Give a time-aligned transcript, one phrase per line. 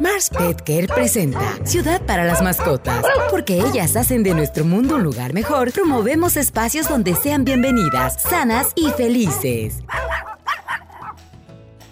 [0.00, 3.04] Mars Pet Care presenta Ciudad para las mascotas.
[3.30, 8.72] Porque ellas hacen de nuestro mundo un lugar mejor, promovemos espacios donde sean bienvenidas, sanas
[8.76, 9.80] y felices.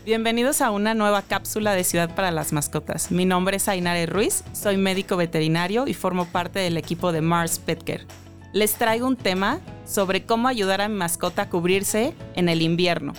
[0.07, 3.11] Bienvenidos a una nueva cápsula de Ciudad para las Mascotas.
[3.11, 7.59] Mi nombre es Ainare Ruiz, soy médico veterinario y formo parte del equipo de Mars
[7.59, 8.07] Pet Care.
[8.55, 13.13] Les traigo un tema sobre cómo ayudar a mi mascota a cubrirse en el invierno.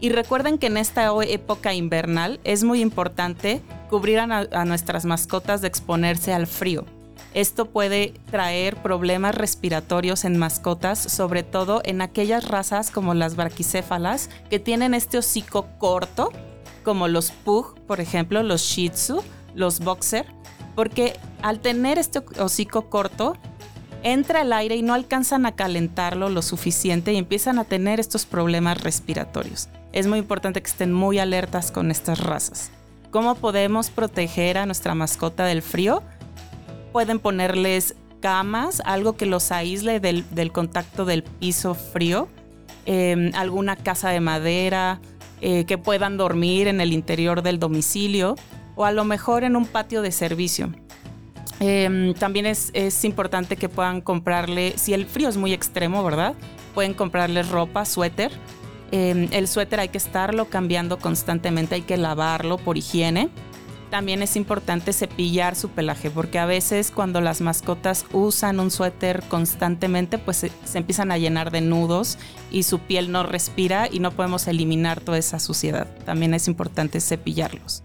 [0.00, 3.60] Y recuerden que en esta época invernal es muy importante
[3.90, 6.86] cubrir a, nuestras mascotas de exponerse al frío.
[7.34, 14.30] Esto puede traer problemas respiratorios en mascotas, sobre todo en aquellas razas como las braquicéfalas
[14.48, 16.30] que tienen este hocico corto,
[16.84, 19.22] como los pug, por ejemplo, los shih tzu,
[19.54, 20.26] los boxer,
[20.74, 23.36] porque al tener este hocico corto,
[24.02, 28.24] entra el aire y no alcanzan a calentarlo lo suficiente y empiezan a tener estos
[28.24, 32.70] problemas respiratorios es muy importante que estén muy alertas con estas razas.
[33.10, 36.02] ¿Cómo podemos proteger a nuestra mascota del frío?
[36.92, 42.28] Pueden ponerles camas, algo que los aísle del, contacto del piso frío,
[42.86, 45.00] em, alguna casa de madera,
[45.40, 48.36] eh, que puedan dormir en el interior del domicilio
[48.76, 50.72] o a lo mejor en un patio de servicio.
[51.58, 56.34] Em, también es, es, importante que puedan comprarle, si el frío es muy extremo, ¿verdad?
[56.74, 58.30] Pueden comprarles ropa, suéter,
[58.92, 63.28] Em, el suéter hay que estarlo cambiando constantemente, hay que lavarlo por higiene.
[63.90, 69.24] También es importante cepillar su pelaje porque a veces cuando las mascotas usan un suéter
[69.28, 72.16] constantemente pues se, empiezan a llenar de nudos
[72.52, 75.88] y su piel no respira y no podemos eliminar toda esa suciedad.
[76.04, 77.82] También es importante cepillarlos.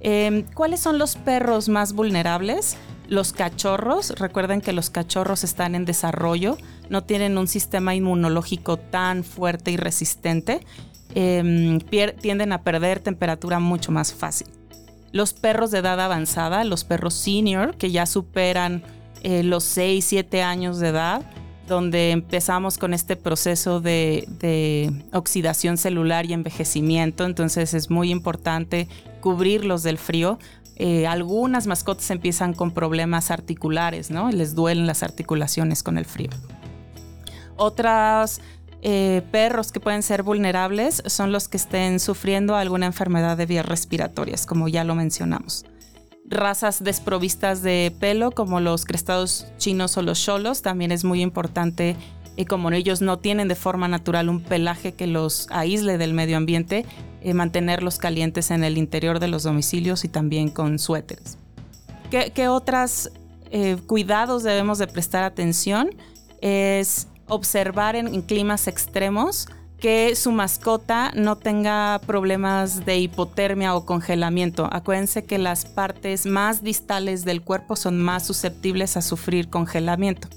[0.00, 2.76] Em, ¿Cuáles son los perros más vulnerables?
[3.08, 6.56] Los cachorros, recuerden que los cachorros están en desarrollo,
[6.92, 10.60] no tienen un sistema inmunológico tan fuerte y resistente,
[11.14, 11.80] em,
[12.20, 14.48] tienden a perder temperatura mucho más fácil.
[15.10, 18.82] Los perros de edad avanzada, los perros senior, que ya superan
[19.22, 21.22] eh, los 6, 7 años de edad,
[21.66, 28.86] donde empezamos con este proceso de, oxidación celular y envejecimiento, entonces es muy importante
[29.22, 30.38] cubrirlos del frío.
[30.76, 34.30] Eh, algunas mascotas empiezan con problemas articulares, ¿no?
[34.30, 36.28] Les duelen las articulaciones con el frío.
[37.62, 38.40] Otros
[38.82, 43.64] eh, perros que pueden ser vulnerables son los que estén sufriendo alguna enfermedad de vías
[43.64, 45.64] respiratorias, como ya lo mencionamos.
[46.24, 51.94] Razas desprovistas de pelo, como los crestados chinos o los cholos, también es muy importante
[52.34, 56.36] y como ellos no tienen de forma natural un pelaje que los aísle del medio
[56.36, 56.84] ambiente,
[57.20, 61.38] eh, mantenerlos calientes en el interior de los domicilios y también con suéteres.
[62.10, 63.12] ¿Qué, otros
[63.52, 65.90] eh, cuidados debemos de prestar atención?
[66.40, 69.48] Es observar en, climas extremos
[69.78, 74.68] que su mascota no tenga problemas de hipotermia o congelamiento.
[74.70, 80.28] Acuérdense que las partes más distales del cuerpo son más susceptibles a sufrir congelamiento.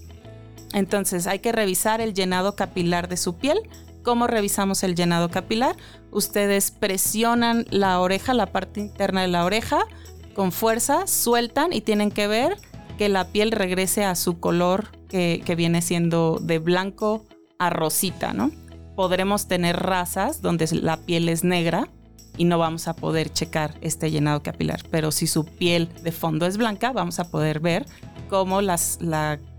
[0.73, 3.59] Entonces hay que revisar el llenado capilar de su piel.
[4.03, 5.75] ¿Cómo revisamos el llenado capilar?
[6.12, 9.85] Ustedes presionan la oreja, la parte interna de la oreja,
[10.33, 12.57] con fuerza, sueltan y tienen que ver
[12.97, 17.25] que la piel regrese a su color que, viene siendo de blanco
[17.57, 18.51] a rosita, ¿no?
[18.95, 21.89] Podremos tener razas donde la piel es negra
[22.38, 26.45] y no vamos a poder checar este llenado capilar, pero si su piel de fondo
[26.45, 27.85] es blanca, vamos a poder ver
[28.29, 28.78] cómo la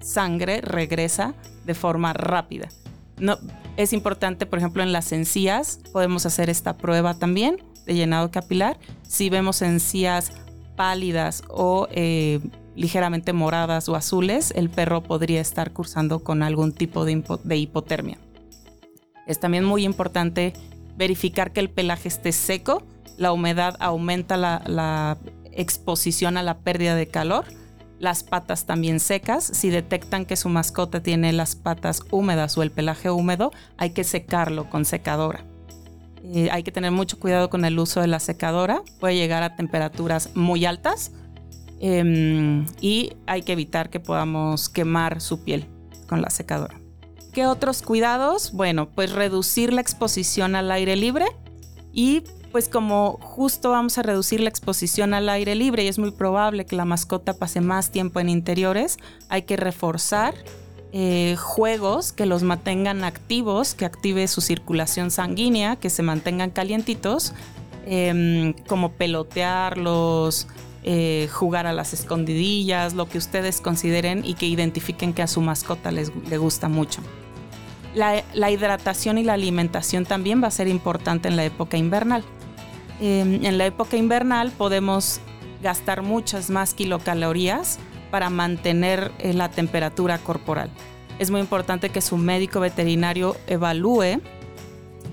[0.00, 2.68] sangre regresa de forma rápida.
[3.18, 3.38] No,
[3.76, 8.78] es importante, por ejemplo, en las encías podemos hacer esta prueba también de llenado capilar.
[9.02, 10.32] Si vemos encías
[10.76, 12.40] pálidas o eh,
[12.76, 18.18] ligeramente moradas o azules, el perro podría estar cursando con algún tipo de, hipotermia.
[19.26, 20.52] Es también muy importante
[20.96, 22.82] verificar que el pelaje esté seco.
[23.16, 25.18] La humedad aumenta la
[25.50, 27.46] exposición a la pérdida de calor
[27.98, 29.44] las patas también secas.
[29.44, 34.04] Si detectan que su mascota tiene las patas húmedas o el pelaje húmedo, hay que
[34.04, 35.44] secarlo con secadora.
[36.22, 38.82] Eh, hay que tener mucho cuidado con el uso de la secadora.
[39.00, 41.12] Puede llegar a temperaturas muy altas
[41.80, 45.66] em, y hay que evitar que podamos quemar su piel
[46.08, 46.80] con la secadora.
[47.32, 48.52] ¿Qué otros cuidados?
[48.52, 51.26] Bueno, pues reducir la exposición al aire libre
[51.92, 56.12] y pues como justo vamos a reducir la exposición al aire libre y es muy
[56.12, 60.34] probable que la mascota pase más tiempo en interiores, hay que reforzar
[60.92, 67.34] eh, juegos que los mantengan activos, que active su circulación sanguínea, que se mantengan calientitos,
[67.84, 70.48] em, como pelotearlos,
[70.86, 75.40] eh, jugar a las escondidillas, lo que ustedes consideren y que identifiquen que a su
[75.40, 77.02] mascota les, le gusta mucho.
[77.94, 82.24] la hidratación y la alimentación también va a ser importante en la época invernal.
[83.00, 85.20] Em, en la época invernal podemos
[85.62, 87.78] gastar muchas más kilocalorías
[88.10, 90.70] para mantener eh, la temperatura corporal.
[91.18, 94.20] Es muy importante que su médico veterinario evalúe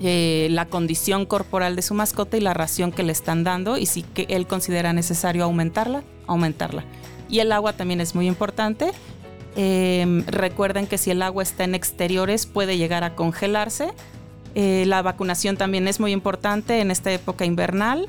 [0.02, 3.86] eh, la condición corporal de su mascota y la ración que le están dando y
[3.86, 6.84] si que él considera necesario aumentarla, aumentarla.
[7.28, 8.92] Y el agua también es muy importante.
[9.56, 13.92] Em, recuerden que si el agua está en exteriores puede llegar a congelarse.
[14.56, 18.06] Eh, la vacunación también es muy importante en esta época invernal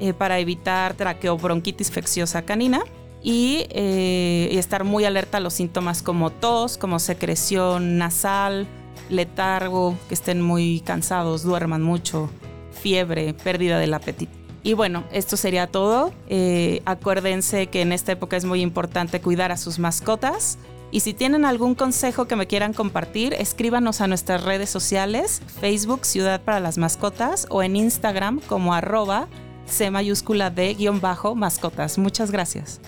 [0.00, 2.82] eh, para evitar traqueobronquitis infecciosa canina
[3.22, 8.66] y, y estar muy alerta a los síntomas como tos, como secreción nasal,
[9.08, 12.30] letargo, que estén muy cansados, duerman mucho,
[12.72, 14.32] fiebre, pérdida del apetito.
[14.62, 16.12] Y bueno, esto sería todo.
[16.28, 20.58] Eh, acuérdense que en esta época es muy importante cuidar a sus mascotas.
[20.90, 26.04] Y si tienen algún consejo que me quieran compartir, escríbanos a nuestras redes sociales, Facebook
[26.04, 29.28] Ciudad para las Mascotas o en Instagram como arroba
[29.66, 31.98] C mayúscula de guion bajo mascotas.
[31.98, 32.80] Muchas gracias.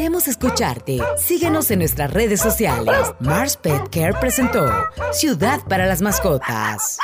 [0.00, 0.98] Queremos escucharte.
[1.18, 3.12] Síguenos en nuestras redes sociales.
[3.20, 4.66] Mars Pet Care presentó
[5.12, 6.96] Ciudad para las Mascotas.